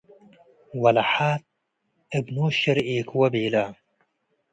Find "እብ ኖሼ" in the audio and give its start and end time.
2.17-2.61